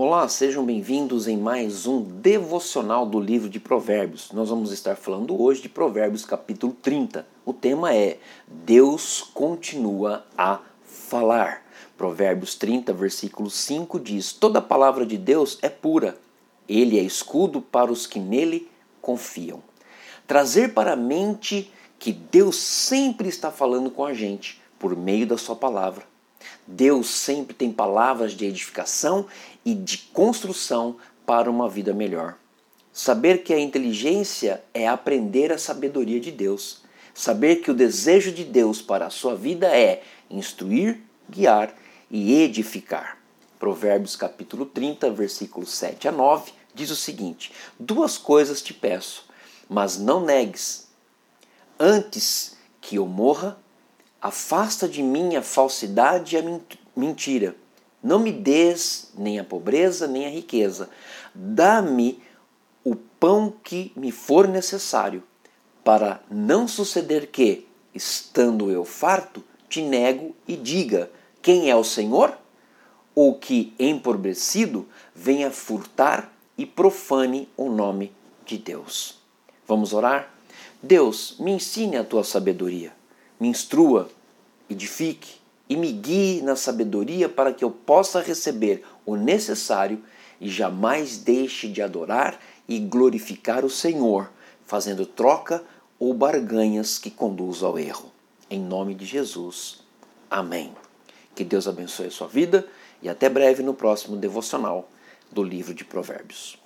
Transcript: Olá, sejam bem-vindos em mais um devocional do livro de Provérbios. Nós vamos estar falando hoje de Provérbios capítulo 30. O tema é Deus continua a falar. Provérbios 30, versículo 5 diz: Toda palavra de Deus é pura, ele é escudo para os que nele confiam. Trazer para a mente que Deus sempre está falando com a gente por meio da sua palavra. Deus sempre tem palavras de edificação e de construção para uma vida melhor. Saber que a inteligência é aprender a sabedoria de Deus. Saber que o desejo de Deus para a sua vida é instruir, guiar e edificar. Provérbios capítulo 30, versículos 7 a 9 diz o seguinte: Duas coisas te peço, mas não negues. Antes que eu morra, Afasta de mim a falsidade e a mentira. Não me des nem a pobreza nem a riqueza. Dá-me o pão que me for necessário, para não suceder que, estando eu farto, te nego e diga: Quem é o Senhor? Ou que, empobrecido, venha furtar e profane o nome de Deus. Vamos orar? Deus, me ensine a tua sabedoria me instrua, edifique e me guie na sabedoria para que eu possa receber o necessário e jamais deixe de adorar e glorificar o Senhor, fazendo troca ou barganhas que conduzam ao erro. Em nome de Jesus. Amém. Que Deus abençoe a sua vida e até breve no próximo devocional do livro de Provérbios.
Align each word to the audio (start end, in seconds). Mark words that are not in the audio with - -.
Olá, 0.00 0.28
sejam 0.28 0.64
bem-vindos 0.64 1.26
em 1.26 1.36
mais 1.36 1.84
um 1.84 2.00
devocional 2.00 3.04
do 3.04 3.18
livro 3.18 3.50
de 3.50 3.58
Provérbios. 3.58 4.30
Nós 4.30 4.48
vamos 4.48 4.70
estar 4.70 4.94
falando 4.94 5.42
hoje 5.42 5.62
de 5.62 5.68
Provérbios 5.68 6.24
capítulo 6.24 6.72
30. 6.72 7.26
O 7.44 7.52
tema 7.52 7.92
é 7.92 8.20
Deus 8.46 9.28
continua 9.34 10.24
a 10.38 10.60
falar. 10.84 11.66
Provérbios 11.96 12.54
30, 12.54 12.92
versículo 12.92 13.50
5 13.50 13.98
diz: 13.98 14.32
Toda 14.32 14.62
palavra 14.62 15.04
de 15.04 15.18
Deus 15.18 15.58
é 15.62 15.68
pura, 15.68 16.16
ele 16.68 16.96
é 16.96 17.02
escudo 17.02 17.60
para 17.60 17.90
os 17.90 18.06
que 18.06 18.20
nele 18.20 18.70
confiam. 19.02 19.60
Trazer 20.28 20.74
para 20.74 20.92
a 20.92 20.96
mente 20.96 21.72
que 21.98 22.12
Deus 22.12 22.54
sempre 22.54 23.28
está 23.28 23.50
falando 23.50 23.90
com 23.90 24.04
a 24.04 24.14
gente 24.14 24.62
por 24.78 24.94
meio 24.94 25.26
da 25.26 25.36
sua 25.36 25.56
palavra. 25.56 26.04
Deus 26.66 27.08
sempre 27.08 27.54
tem 27.54 27.72
palavras 27.72 28.32
de 28.32 28.44
edificação 28.44 29.26
e 29.64 29.74
de 29.74 29.98
construção 29.98 30.96
para 31.26 31.50
uma 31.50 31.68
vida 31.68 31.92
melhor. 31.92 32.36
Saber 32.92 33.42
que 33.42 33.54
a 33.54 33.58
inteligência 33.58 34.62
é 34.74 34.88
aprender 34.88 35.52
a 35.52 35.58
sabedoria 35.58 36.18
de 36.18 36.32
Deus. 36.32 36.82
Saber 37.14 37.56
que 37.56 37.70
o 37.70 37.74
desejo 37.74 38.32
de 38.32 38.44
Deus 38.44 38.82
para 38.82 39.06
a 39.06 39.10
sua 39.10 39.34
vida 39.34 39.66
é 39.68 40.02
instruir, 40.30 41.00
guiar 41.28 41.74
e 42.10 42.42
edificar. 42.42 43.18
Provérbios 43.58 44.16
capítulo 44.16 44.66
30, 44.66 45.10
versículos 45.10 45.70
7 45.70 46.08
a 46.08 46.12
9 46.12 46.52
diz 46.74 46.90
o 46.90 46.96
seguinte: 46.96 47.52
Duas 47.78 48.16
coisas 48.16 48.62
te 48.62 48.72
peço, 48.72 49.28
mas 49.68 49.98
não 49.98 50.24
negues. 50.24 50.88
Antes 51.78 52.56
que 52.80 52.96
eu 52.96 53.06
morra, 53.06 53.58
Afasta 54.20 54.88
de 54.88 55.00
mim 55.00 55.36
a 55.36 55.42
falsidade 55.42 56.34
e 56.34 56.38
a 56.40 56.60
mentira. 56.96 57.54
Não 58.02 58.18
me 58.18 58.32
des 58.32 59.12
nem 59.16 59.38
a 59.38 59.44
pobreza 59.44 60.08
nem 60.08 60.26
a 60.26 60.30
riqueza. 60.30 60.90
Dá-me 61.32 62.20
o 62.82 62.96
pão 62.96 63.54
que 63.62 63.92
me 63.94 64.10
for 64.10 64.48
necessário, 64.48 65.22
para 65.84 66.20
não 66.28 66.66
suceder 66.66 67.28
que, 67.28 67.66
estando 67.94 68.70
eu 68.72 68.84
farto, 68.84 69.42
te 69.68 69.82
nego 69.82 70.34
e 70.48 70.56
diga: 70.56 71.10
Quem 71.40 71.70
é 71.70 71.76
o 71.76 71.84
Senhor? 71.84 72.36
Ou 73.14 73.36
que, 73.36 73.72
empobrecido, 73.78 74.88
venha 75.14 75.50
furtar 75.50 76.32
e 76.56 76.66
profane 76.66 77.48
o 77.56 77.68
nome 77.68 78.12
de 78.44 78.58
Deus. 78.58 79.18
Vamos 79.66 79.92
orar? 79.92 80.32
Deus, 80.82 81.36
me 81.38 81.52
ensine 81.52 81.96
a 81.96 82.04
tua 82.04 82.24
sabedoria 82.24 82.97
me 83.38 83.48
instrua, 83.48 84.08
edifique 84.68 85.36
e 85.68 85.76
me 85.76 85.92
guie 85.92 86.42
na 86.42 86.56
sabedoria 86.56 87.28
para 87.28 87.52
que 87.52 87.64
eu 87.64 87.70
possa 87.70 88.20
receber 88.20 88.84
o 89.04 89.16
necessário 89.16 90.02
e 90.40 90.48
jamais 90.48 91.18
deixe 91.18 91.68
de 91.68 91.82
adorar 91.82 92.40
e 92.68 92.78
glorificar 92.78 93.64
o 93.64 93.70
Senhor, 93.70 94.30
fazendo 94.66 95.06
troca 95.06 95.62
ou 95.98 96.14
barganhas 96.14 96.98
que 96.98 97.10
conduzam 97.10 97.70
ao 97.70 97.78
erro. 97.78 98.12
Em 98.50 98.60
nome 98.60 98.94
de 98.94 99.04
Jesus. 99.04 99.80
Amém. 100.30 100.72
Que 101.34 101.44
Deus 101.44 101.66
abençoe 101.66 102.06
a 102.06 102.10
sua 102.10 102.28
vida 102.28 102.66
e 103.02 103.08
até 103.08 103.28
breve 103.28 103.62
no 103.62 103.74
próximo 103.74 104.16
devocional 104.16 104.88
do 105.30 105.42
livro 105.42 105.74
de 105.74 105.84
Provérbios. 105.84 106.58